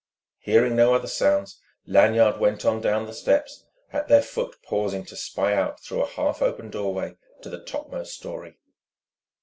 [0.39, 5.15] Hearing no other sounds, Lanyard went on down the steps, at their foot pausing to
[5.15, 8.57] spy out through a half open doorway to the topmost storey.